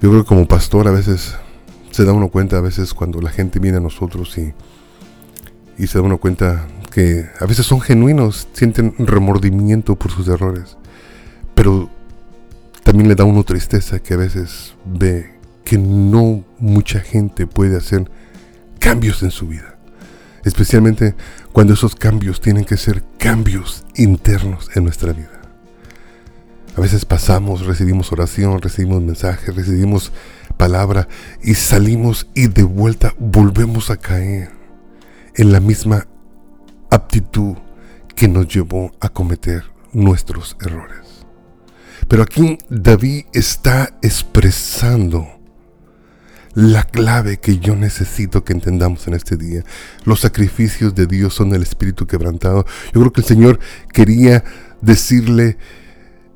Yo 0.01 0.10
creo 0.10 0.24
que 0.24 0.27
como 0.27 0.48
pastor 0.48 0.88
a 0.88 0.91
veces 0.91 1.36
se 1.91 2.06
da 2.06 2.13
uno 2.13 2.29
cuenta, 2.29 2.58
a 2.58 2.62
veces 2.62 2.94
cuando 2.94 3.20
la 3.20 3.32
gente 3.32 3.60
viene 3.60 3.77
a 3.77 3.82
nosotros 3.82 4.38
y, 4.38 4.53
y 5.77 5.88
se 5.88 5.98
da 5.98 6.03
uno 6.03 6.20
cuenta 6.20 6.67
que 6.91 7.29
a 7.39 7.46
veces 7.46 7.65
son 7.65 7.82
genuinos, 7.82 8.48
sienten 8.53 8.94
remordimiento 8.98 9.96
por 9.96 10.12
sus 10.12 10.27
errores, 10.27 10.77
pero 11.56 11.89
también 12.84 13.10
le 13.10 13.15
da 13.15 13.24
uno 13.24 13.44
tristeza 13.44 14.00
que 14.00 14.13
a 14.13 14.17
veces 14.17 14.75
ve 14.86 15.38
que 15.63 15.77
no 15.77 16.46
mucha 16.60 17.01
gente 17.01 17.46
puede 17.46 17.77
hacer 17.77 18.10
cambios 18.79 19.22
en 19.24 19.32
su 19.32 19.48
vida. 19.48 19.77
Especialmente 20.46 21.15
cuando 21.51 21.74
esos 21.74 21.96
cambios 21.96 22.39
tienen 22.39 22.63
que 22.63 22.77
ser 22.77 23.03
cambios 23.17 23.84
internos 23.96 24.70
en 24.75 24.86
nuestra 24.86 25.12
vida. 25.12 25.41
A 26.77 26.82
veces 26.82 27.06
pasamos, 27.06 27.65
recibimos 27.65 28.12
oración, 28.12 28.62
recibimos 28.62 29.01
mensajes, 29.01 29.56
recibimos 29.56 30.13
palabra 30.58 31.08
y 31.44 31.56
salimos 31.56 32.27
y 32.34 32.48
de 32.48 32.63
vuelta 32.63 33.13
volvemos 33.20 33.89
a 33.89 33.98
caer 33.98 34.51
en 35.36 35.51
la 35.51 35.60
misma 35.60 36.08
aptitud 36.89 37.56
que 38.15 38.27
nos 38.27 38.48
llevó 38.48 38.91
a 39.00 39.10
cometer 39.10 39.63
nuestros 39.94 40.58
errores. 40.62 41.25
Pero 42.08 42.24
aquí 42.24 42.58
David 42.70 43.25
está 43.34 43.98
expresando 44.01 45.27
la 46.53 46.84
clave 46.84 47.38
que 47.38 47.60
yo 47.60 47.75
necesito 47.75 48.44
que 48.44 48.53
entendamos 48.53 49.08
en 49.08 49.13
este 49.13 49.38
día. 49.38 49.63
Los 50.06 50.22
sacrificios 50.22 50.96
de 50.96 51.06
Dios 51.06 51.36
son 51.36 51.53
el 51.53 51.62
espíritu 51.62 52.08
quebrantado. 52.08 52.65
Yo 52.94 53.01
creo 53.01 53.13
que 53.13 53.22
el 53.22 53.27
Señor 53.27 53.60
quería 53.94 54.44
decirle 54.82 55.58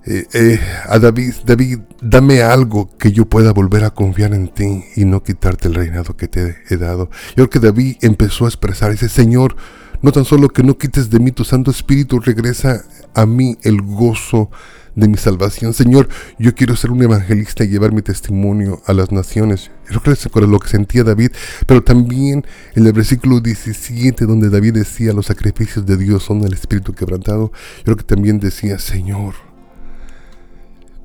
eh, 0.06 0.26
eh, 0.34 0.60
a 0.88 1.00
David, 1.00 1.34
David, 1.46 1.80
dame 2.02 2.42
algo 2.42 2.96
que 2.98 3.12
yo 3.12 3.26
pueda 3.26 3.52
volver 3.54 3.84
a 3.84 3.92
confiar 3.92 4.34
en 4.34 4.48
ti 4.50 4.84
y 4.96 5.06
no 5.06 5.24
quitarte 5.24 5.68
el 5.68 5.76
reinado 5.76 6.16
que 6.16 6.28
te 6.28 6.58
he 6.70 6.78
dado. 6.78 7.10
Yo 7.30 7.48
creo 7.48 7.50
que 7.50 7.60
David 7.60 7.98
empezó 8.02 8.46
a 8.46 8.50
expresar, 8.50 8.92
dice, 8.92 9.10
Señor, 9.10 9.56
no 10.02 10.12
tan 10.12 10.26
solo 10.26 10.50
que 10.50 10.64
no 10.64 10.78
quites 10.78 11.10
de 11.10 11.20
mí 11.20 11.32
tu 11.32 11.44
Santo 11.44 11.72
Espíritu, 11.72 12.20
regresa 12.20 12.84
a 13.14 13.26
mí 13.26 13.58
el 13.64 13.82
gozo 13.82 14.50
de 14.96 15.08
mi 15.08 15.18
salvación. 15.18 15.74
Señor, 15.74 16.10
yo 16.38 16.54
quiero 16.56 16.76
ser 16.76 16.92
un 16.92 17.02
evangelista 17.02 17.64
y 17.64 17.70
llevar 17.70 17.94
mi 17.94 18.02
testimonio 18.02 18.82
a 18.86 18.94
las 18.94 19.12
naciones. 19.12 19.72
Yo 19.90 20.02
creo 20.02 20.16
que 20.16 20.42
lo 20.42 20.60
que 20.60 20.70
sentía 20.70 21.04
David, 21.04 21.32
pero 21.66 21.84
también 21.84 22.46
en 22.76 22.86
el 22.86 22.94
versículo 22.94 23.40
17 23.40 24.26
donde 24.26 24.50
David 24.50 24.74
decía 24.74 25.14
los 25.14 25.28
sacrificios 25.28 25.86
de 25.86 25.98
Dios 25.98 26.24
son 26.24 26.44
el 26.44 26.54
espíritu 26.54 26.94
quebrantado, 26.94 27.52
yo 27.78 27.84
creo 27.84 27.98
que 27.98 28.04
también 28.04 28.40
decía, 28.40 28.80
Señor, 28.80 29.36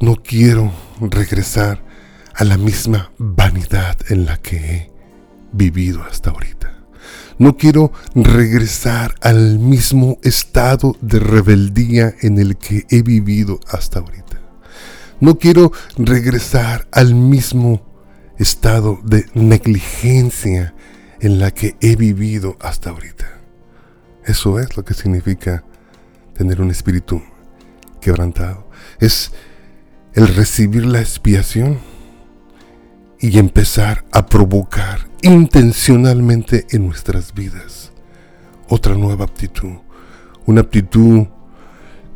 no 0.01 0.17
quiero 0.17 0.73
regresar 1.01 1.85
a 2.35 2.45
la 2.45 2.59
misma 2.59 3.13
vanidad 3.19 3.97
en 4.09 4.27
la 4.27 4.37
que 4.37 4.57
he 4.57 4.91
vivido 5.53 6.03
hasta 6.03 6.31
ahorita. 6.31 6.76
No 7.39 7.57
quiero 7.57 7.93
regresar 8.15 9.15
al 9.21 9.59
mismo 9.59 10.19
estado 10.23 10.97
de 11.01 11.19
rebeldía 11.19 12.15
en 12.23 12.39
el 12.39 12.57
que 12.57 12.87
he 12.89 13.03
vivido 13.03 13.61
hasta 13.69 13.99
ahorita. 13.99 14.41
No 15.21 15.39
quiero 15.39 15.73
regresar 15.99 16.89
al 16.93 17.15
mismo 17.15 17.83
estado 18.39 18.99
de 19.05 19.27
negligencia 19.35 20.75
en 21.21 21.39
la 21.39 21.51
que 21.51 21.77
he 21.81 21.97
vivido 21.97 22.57
hasta 22.61 22.91
ahorita. 22.91 23.27
Eso 24.25 24.59
es 24.59 24.77
lo 24.77 24.85
que 24.85 24.95
significa 24.95 25.65
tener 26.35 26.61
un 26.61 26.71
espíritu 26.71 27.23
quebrantado. 28.01 28.69
Es 28.99 29.33
el 30.15 30.29
recibir 30.29 30.87
la 30.87 31.01
expiación 31.01 31.79
y 33.21 33.39
empezar 33.39 34.05
a 34.13 34.27
provocar 34.27 35.09
intencionalmente 35.27 36.67
en 36.71 36.87
nuestras 36.87 37.35
vidas 37.35 37.91
otra 38.69 38.95
nueva 38.95 39.25
aptitud, 39.25 39.73
una 40.47 40.61
aptitud 40.61 41.27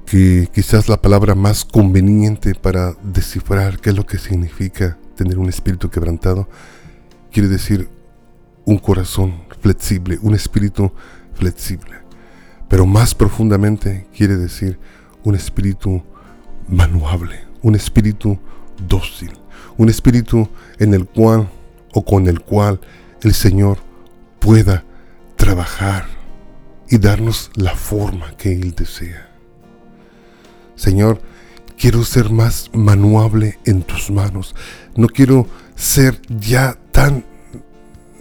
que 0.06 0.48
quizás 0.54 0.88
la 0.88 1.02
palabra 1.02 1.34
más 1.34 1.64
conveniente 1.64 2.54
para 2.54 2.94
descifrar 3.02 3.80
qué 3.80 3.90
es 3.90 3.96
lo 3.96 4.06
que 4.06 4.18
significa 4.18 4.96
tener 5.16 5.38
un 5.38 5.48
espíritu 5.48 5.90
quebrantado, 5.90 6.48
quiere 7.32 7.48
decir 7.48 7.88
un 8.64 8.78
corazón 8.78 9.42
flexible, 9.60 10.18
un 10.22 10.36
espíritu 10.36 10.92
flexible. 11.34 11.96
Pero 12.68 12.86
más 12.86 13.16
profundamente 13.16 14.06
quiere 14.16 14.36
decir 14.36 14.78
un 15.24 15.34
espíritu 15.34 16.00
manuable, 16.68 17.40
un 17.62 17.74
espíritu 17.74 18.38
dócil, 18.88 19.32
un 19.76 19.88
espíritu 19.88 20.48
en 20.78 20.94
el 20.94 21.06
cual 21.06 21.50
o 21.92 22.04
con 22.04 22.28
el 22.28 22.40
cual 22.40 22.80
el 23.22 23.34
Señor 23.34 23.78
pueda 24.38 24.84
trabajar 25.36 26.06
y 26.88 26.98
darnos 26.98 27.50
la 27.54 27.74
forma 27.74 28.36
que 28.36 28.52
Él 28.52 28.74
desea. 28.74 29.28
Señor, 30.74 31.20
quiero 31.78 32.04
ser 32.04 32.30
más 32.30 32.70
manuable 32.72 33.58
en 33.64 33.82
tus 33.82 34.10
manos. 34.10 34.54
No 34.96 35.08
quiero 35.08 35.46
ser 35.76 36.20
ya 36.28 36.76
tan 36.92 37.24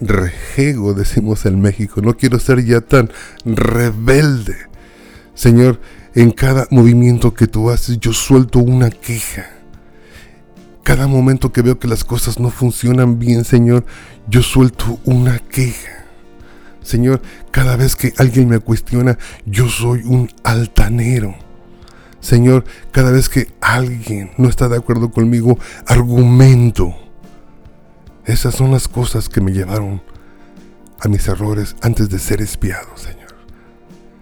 rejego, 0.01 0.93
decimos 0.95 1.45
en 1.45 1.61
México. 1.61 2.01
No 2.01 2.15
quiero 2.17 2.39
ser 2.39 2.63
ya 2.63 2.81
tan 2.81 3.11
rebelde. 3.45 4.55
Señor, 5.33 5.79
en 6.15 6.31
cada 6.31 6.67
movimiento 6.69 7.33
que 7.33 7.47
tú 7.47 7.69
haces 7.69 7.99
yo 7.99 8.13
suelto 8.13 8.59
una 8.59 8.89
queja 8.89 9.58
cada 10.89 11.05
momento 11.05 11.51
que 11.51 11.61
veo 11.61 11.77
que 11.77 11.87
las 11.87 12.03
cosas 12.03 12.39
no 12.39 12.49
funcionan 12.49 13.19
bien, 13.19 13.45
Señor, 13.45 13.85
yo 14.27 14.41
suelto 14.41 14.99
una 15.05 15.37
queja. 15.37 16.07
Señor, 16.81 17.21
cada 17.51 17.75
vez 17.75 17.95
que 17.95 18.11
alguien 18.17 18.49
me 18.49 18.57
cuestiona, 18.57 19.19
yo 19.45 19.69
soy 19.69 20.01
un 20.03 20.31
altanero. 20.43 21.35
Señor, 22.21 22.63
cada 22.89 23.11
vez 23.11 23.29
que 23.29 23.51
alguien 23.61 24.31
no 24.39 24.49
está 24.49 24.67
de 24.67 24.77
acuerdo 24.77 25.11
conmigo, 25.11 25.59
argumento. 25.85 26.95
Esas 28.25 28.55
son 28.55 28.71
las 28.71 28.87
cosas 28.87 29.29
que 29.29 29.41
me 29.41 29.51
llevaron 29.51 30.01
a 30.99 31.07
mis 31.07 31.27
errores 31.27 31.75
antes 31.83 32.09
de 32.09 32.17
ser 32.17 32.41
espiado, 32.41 32.97
Señor. 32.97 33.35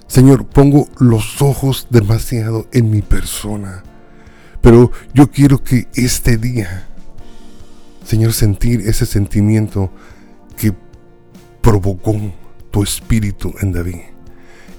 Señor, 0.07 0.45
pongo 0.45 0.89
los 0.99 1.41
ojos 1.41 1.87
demasiado 1.89 2.67
en 2.73 2.89
mi 2.91 3.01
persona. 3.01 3.85
Pero 4.67 4.91
yo 5.13 5.31
quiero 5.31 5.63
que 5.63 5.87
este 5.95 6.35
día, 6.35 6.89
Señor, 8.05 8.33
sentir 8.33 8.81
ese 8.81 9.05
sentimiento 9.05 9.89
que 10.57 10.73
provocó 11.61 12.13
tu 12.69 12.83
espíritu 12.83 13.53
en 13.61 13.71
David. 13.71 14.01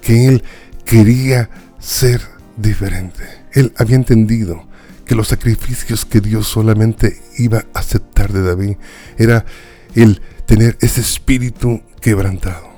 Que 0.03 0.29
él 0.29 0.44
quería 0.85 1.48
ser 1.79 2.20
diferente. 2.59 3.24
Él 3.55 3.72
había 3.79 3.96
entendido 3.96 4.68
que 5.07 5.14
los 5.14 5.29
sacrificios 5.29 6.05
que 6.05 6.20
Dios 6.20 6.46
solamente 6.46 7.22
iba 7.38 7.64
a 7.72 7.79
aceptar 7.79 8.31
de 8.31 8.42
David 8.42 8.77
era 9.16 9.46
el 9.94 10.20
tener 10.44 10.77
ese 10.83 11.01
espíritu 11.01 11.81
quebrantado, 12.03 12.68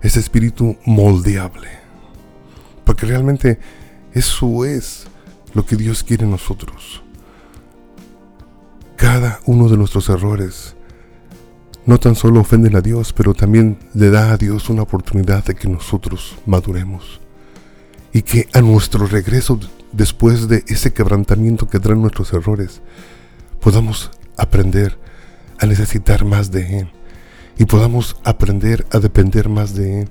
ese 0.00 0.20
espíritu 0.20 0.78
moldeable. 0.86 1.70
Porque 2.84 3.06
realmente 3.06 3.58
eso 4.14 4.64
es 4.64 5.08
lo 5.54 5.66
que 5.66 5.76
Dios 5.76 6.02
quiere 6.02 6.24
en 6.24 6.30
nosotros. 6.30 7.02
Cada 8.96 9.40
uno 9.46 9.68
de 9.68 9.76
nuestros 9.76 10.08
errores 10.08 10.76
no 11.86 11.98
tan 11.98 12.14
solo 12.14 12.40
ofenden 12.40 12.76
a 12.76 12.80
Dios, 12.80 13.12
pero 13.12 13.34
también 13.34 13.78
le 13.94 14.10
da 14.10 14.32
a 14.32 14.36
Dios 14.36 14.68
una 14.68 14.82
oportunidad 14.82 15.44
de 15.44 15.54
que 15.54 15.68
nosotros 15.68 16.36
maduremos. 16.46 17.20
Y 18.12 18.22
que 18.22 18.48
a 18.52 18.60
nuestro 18.60 19.06
regreso, 19.06 19.58
después 19.92 20.48
de 20.48 20.64
ese 20.68 20.92
quebrantamiento 20.92 21.68
que 21.68 21.80
traen 21.80 22.02
nuestros 22.02 22.32
errores, 22.32 22.82
podamos 23.60 24.10
aprender 24.36 24.98
a 25.58 25.66
necesitar 25.66 26.24
más 26.24 26.50
de 26.50 26.80
Él. 26.80 26.90
Y 27.58 27.64
podamos 27.64 28.16
aprender 28.24 28.86
a 28.90 28.98
depender 28.98 29.48
más 29.48 29.74
de 29.74 30.02
Él. 30.02 30.08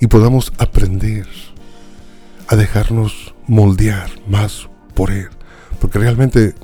Y 0.00 0.06
podamos 0.08 0.52
aprender 0.58 1.26
a 2.48 2.56
dejarnos 2.56 3.34
moldear 3.46 4.10
más 4.26 4.68
por 4.94 5.10
Él. 5.10 5.28
Porque 5.80 5.98
realmente 5.98 6.54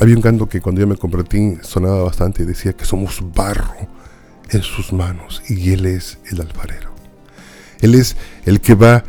había 0.00 0.16
un 0.16 0.22
canto 0.22 0.48
que 0.48 0.60
cuando 0.60 0.80
yo 0.80 0.86
me 0.86 0.96
convertí 0.96 1.58
sonaba 1.62 2.02
bastante 2.02 2.42
y 2.42 2.46
decía 2.46 2.72
que 2.72 2.84
somos 2.84 3.22
barro 3.34 3.88
en 4.50 4.62
sus 4.62 4.92
manos 4.92 5.42
y 5.48 5.72
Él 5.72 5.86
es 5.86 6.18
el 6.30 6.40
alfarero. 6.40 6.92
Él 7.80 7.94
es 7.94 8.16
el 8.44 8.60
que 8.60 8.74
va 8.74 9.04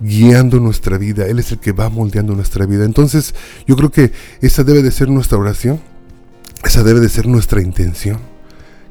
guiando 0.00 0.60
nuestra 0.60 0.98
vida, 0.98 1.26
Él 1.26 1.38
es 1.38 1.52
el 1.52 1.58
que 1.58 1.72
va 1.72 1.88
moldeando 1.88 2.34
nuestra 2.34 2.66
vida. 2.66 2.84
Entonces 2.84 3.34
yo 3.66 3.76
creo 3.76 3.90
que 3.90 4.12
esa 4.40 4.64
debe 4.64 4.82
de 4.82 4.90
ser 4.90 5.08
nuestra 5.08 5.38
oración, 5.38 5.80
esa 6.64 6.82
debe 6.82 7.00
de 7.00 7.08
ser 7.08 7.26
nuestra 7.26 7.60
intención. 7.60 8.18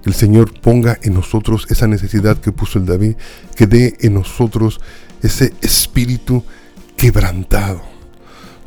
Que 0.03 0.09
el 0.09 0.15
Señor 0.15 0.59
ponga 0.61 0.97
en 1.01 1.13
nosotros 1.13 1.67
esa 1.69 1.87
necesidad 1.87 2.37
que 2.37 2.51
puso 2.51 2.79
el 2.79 2.85
David, 2.85 3.15
que 3.55 3.67
dé 3.67 3.95
en 3.99 4.13
nosotros 4.13 4.79
ese 5.21 5.53
espíritu 5.61 6.43
quebrantado 6.95 7.98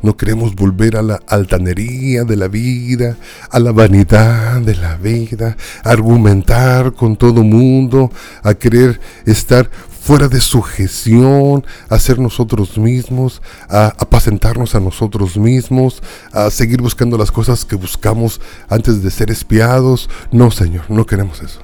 No 0.03 0.15
queremos 0.17 0.53
volver 0.53 0.97
a 0.97 1.01
la 1.01 1.21
altanería 1.27 2.25
de 2.25 2.35
la 2.35 2.49
vida, 2.49 3.17
a 3.49 3.59
la 3.59 3.71
vanidad 3.71 4.61
de 4.61 4.75
la 4.75 4.97
vida, 4.97 5.57
a 5.83 5.89
argumentar 5.89 6.93
con 6.93 7.15
todo 7.15 7.41
mundo, 7.41 8.11
a 8.43 8.53
querer 8.53 8.99
estar 9.25 9.69
fuera 10.03 10.27
de 10.27 10.41
sujeción, 10.41 11.65
a 11.87 11.97
ser 11.97 12.19
nosotros 12.19 12.77
mismos, 12.77 13.41
a 13.69 13.93
apacentarnos 13.97 14.75
a 14.75 14.81
nosotros 14.81 15.37
mismos, 15.37 16.03
a 16.33 16.49
seguir 16.49 16.81
buscando 16.81 17.17
las 17.17 17.31
cosas 17.31 17.63
que 17.63 17.77
buscamos 17.77 18.41
antes 18.67 19.01
de 19.01 19.09
ser 19.09 19.31
espiados. 19.31 20.09
No, 20.29 20.51
Señor, 20.51 20.83
no 20.89 21.05
queremos 21.05 21.41
eso. 21.41 21.61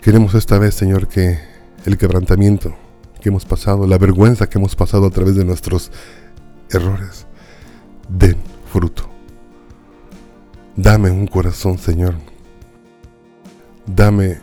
Queremos 0.00 0.34
esta 0.34 0.58
vez, 0.58 0.74
Señor, 0.74 1.06
que 1.06 1.38
el 1.84 1.98
quebrantamiento 1.98 2.74
que 3.20 3.28
hemos 3.28 3.44
pasado, 3.44 3.86
la 3.86 3.98
vergüenza 3.98 4.48
que 4.48 4.56
hemos 4.56 4.74
pasado 4.74 5.06
a 5.06 5.10
través 5.10 5.34
de 5.34 5.44
nuestros 5.44 5.90
errores, 6.74 7.26
den 8.08 8.36
fruto. 8.70 9.08
Dame 10.76 11.10
un 11.10 11.26
corazón, 11.26 11.78
Señor. 11.78 12.14
Dame 13.86 14.40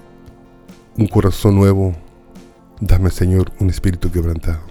un 0.98 1.08
corazón 1.08 1.56
nuevo. 1.56 1.96
Dame, 2.80 3.10
Señor, 3.12 3.52
un 3.60 3.70
espíritu 3.70 4.12
quebrantado. 4.12 4.62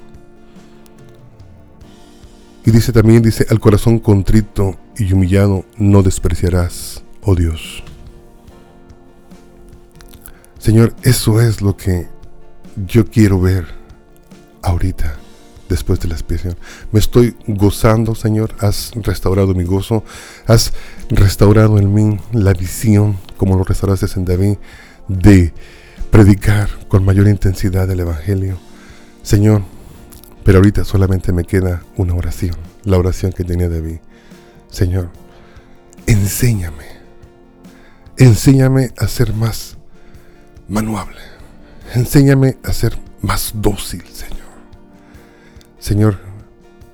Y 2.64 2.70
dice 2.70 2.92
también, 2.92 3.22
dice, 3.22 3.46
al 3.50 3.60
corazón 3.60 3.98
contrito 3.98 4.76
y 4.96 5.12
humillado 5.12 5.64
no 5.76 6.02
despreciarás, 6.02 7.02
oh 7.22 7.34
Dios. 7.34 7.82
Señor, 10.58 10.94
eso 11.02 11.40
es 11.40 11.62
lo 11.62 11.76
que 11.76 12.08
yo 12.86 13.06
quiero 13.06 13.40
ver 13.40 13.66
ahorita, 14.62 15.16
después 15.70 16.00
de 16.00 16.08
la 16.08 16.14
expiación. 16.14 16.56
Me 16.92 17.00
estoy 17.00 17.34
gozando, 17.46 18.14
Señor. 18.14 18.54
Has 18.58 18.90
restaurado 18.96 19.54
mi 19.54 19.64
gozo. 19.64 20.04
Has 20.46 20.74
restaurado 21.08 21.78
en 21.78 21.94
mí 21.94 22.18
la 22.32 22.52
visión, 22.52 23.16
como 23.38 23.56
lo 23.56 23.64
restauraste 23.64 24.06
en 24.16 24.26
David, 24.26 24.58
de 25.08 25.54
predicar 26.10 26.68
con 26.88 27.04
mayor 27.04 27.28
intensidad 27.28 27.90
el 27.90 28.00
Evangelio. 28.00 28.58
Señor, 29.22 29.62
pero 30.44 30.58
ahorita 30.58 30.84
solamente 30.84 31.32
me 31.32 31.44
queda 31.44 31.82
una 31.96 32.14
oración, 32.14 32.56
la 32.84 32.98
oración 32.98 33.32
que 33.32 33.44
tenía 33.44 33.68
David. 33.68 33.98
Señor, 34.68 35.10
enséñame, 36.06 36.84
enséñame 38.16 38.92
a 38.98 39.08
ser 39.08 39.32
más 39.32 39.78
manuable. 40.68 41.20
Enséñame 41.94 42.56
a 42.62 42.72
ser 42.72 42.96
más 43.20 43.52
dócil, 43.54 44.04
Señor. 44.12 44.39
Señor, 45.80 46.18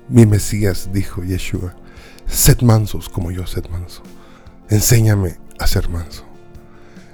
mi 0.07 0.25
Mesías, 0.25 0.89
dijo 0.93 1.21
Yeshua, 1.21 1.75
sed 2.25 2.61
mansos 2.61 3.09
como 3.09 3.31
yo 3.31 3.45
sed 3.45 3.65
manso. 3.69 4.01
Enséñame 4.69 5.37
a 5.59 5.67
ser 5.67 5.89
manso. 5.89 6.25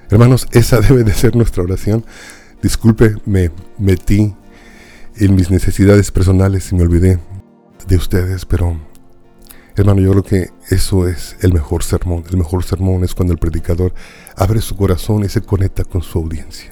Hermanos, 0.09 0.47
esa 0.51 0.79
debe 0.87 1.03
de 1.03 1.13
ser 1.13 1.35
nuestra 1.35 1.63
oración. 1.63 2.05
Disculpe, 2.61 3.15
me 3.25 3.51
metí 3.79 4.35
en 5.15 5.35
mis 5.35 5.49
necesidades 5.49 6.11
personales 6.11 6.71
y 6.71 6.75
me 6.75 6.83
olvidé 6.83 7.19
de 7.87 7.95
ustedes, 7.95 8.45
pero 8.45 8.79
hermano, 9.75 10.01
yo 10.01 10.11
creo 10.11 10.23
que 10.23 10.49
eso 10.69 11.07
es 11.07 11.35
el 11.41 11.53
mejor 11.53 11.83
sermón. 11.83 12.23
El 12.29 12.37
mejor 12.37 12.63
sermón 12.63 13.03
es 13.03 13.15
cuando 13.15 13.33
el 13.33 13.39
predicador 13.39 13.95
abre 14.35 14.61
su 14.61 14.75
corazón 14.75 15.25
y 15.25 15.29
se 15.29 15.41
conecta 15.41 15.83
con 15.83 16.03
su 16.03 16.19
audiencia. 16.19 16.71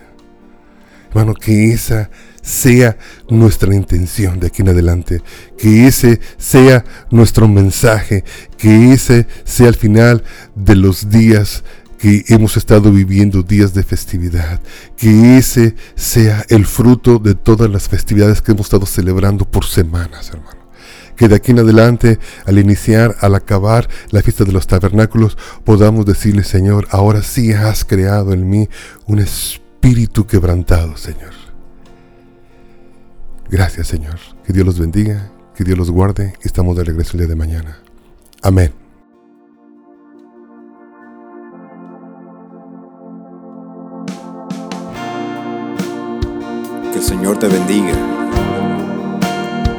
Hermano, 1.09 1.33
que 1.33 1.73
esa 1.73 2.11
sea 2.41 2.97
nuestra 3.30 3.73
intención 3.75 4.39
de 4.39 4.47
aquí 4.47 4.62
en 4.62 4.69
adelante, 4.69 5.21
que 5.58 5.88
ese 5.88 6.19
sea 6.38 6.84
nuestro 7.10 7.47
mensaje, 7.47 8.23
que 8.58 8.93
ese 8.93 9.27
sea 9.43 9.67
el 9.67 9.75
final 9.75 10.23
de 10.56 10.75
los 10.75 11.10
días 11.10 11.63
que 12.01 12.25
hemos 12.30 12.58
estado 12.58 12.91
viviendo 12.91 13.43
días 13.43 13.75
de 13.75 13.84
festividad, 13.84 14.60
que 14.97 15.38
ese 15.38 15.75
sea 15.95 16.43
el 16.49 16.65
fruto 16.65 17.19
de 17.19 17.36
todas 17.36 17.69
las 17.69 17.88
festividades 17.88 18.41
que 18.41 18.54
hemos 18.54 18.65
estado 18.65 18.88
celebrando 18.88 19.45
por 19.45 19.65
semanas, 19.65 20.30
hermano. 20.30 20.62
Que 21.15 21.27
de 21.27 21.36
aquí 21.36 21.51
en 21.51 21.60
adelante, 21.60 22.17
al 22.45 22.58
iniciar, 22.58 23.15
al 23.19 23.36
acabar 23.36 23.88
la 24.10 24.23
fiesta 24.23 24.45
de 24.45 24.51
los 24.51 24.65
tabernáculos, 24.65 25.38
podamos 25.63 26.08
decirle, 26.08 26.43
Señor, 26.43 26.88
ahora 26.89 27.21
sí 27.21 27.54
has 27.54 27.86
creado 27.86 28.34
en 28.34 28.49
mí 28.49 28.67
un 29.06 29.19
espíritu 29.19 30.25
quebrantado, 30.25 30.97
Señor. 30.97 31.40
Gracias, 33.51 33.87
Señor. 33.87 34.17
Que 34.45 34.53
Dios 34.53 34.65
los 34.65 34.79
bendiga, 34.79 35.29
que 35.53 35.65
Dios 35.65 35.77
los 35.77 35.91
guarde 35.91 36.33
y 36.41 36.47
estamos 36.47 36.77
de 36.77 36.85
regreso 36.85 37.11
el 37.13 37.19
día 37.19 37.27
de 37.27 37.35
mañana. 37.35 37.79
Amén. 38.41 38.73
Que 46.93 46.97
el 46.97 47.03
Señor 47.03 47.37
te 47.39 47.49
bendiga. 47.49 47.93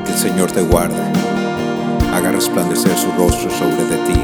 Que 0.04 0.12
el 0.12 0.18
Señor 0.18 0.52
te 0.52 0.60
guarde. 0.60 1.02
Haga 2.12 2.30
resplandecer 2.30 2.94
su 2.98 3.10
rostro 3.12 3.50
sobre 3.50 3.84
de 3.86 3.96
ti. 4.06 4.20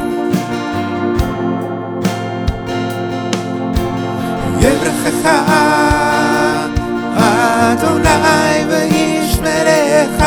Adonai 7.17 9.18
שמריך, 9.39 10.25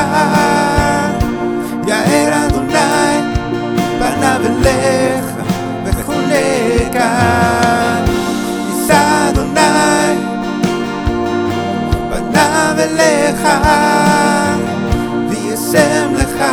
יאר 1.87 2.45
אדוני 2.45 3.35
פניו 3.99 4.41
אליך 4.45 5.25
וכולי 5.85 6.89
כאן. 6.93 8.05
יישא 8.69 9.29
אדוני 9.29 10.17
פניו 12.09 12.75
אליך 12.77 13.47
וישם 15.29 16.13
לך 16.15 16.43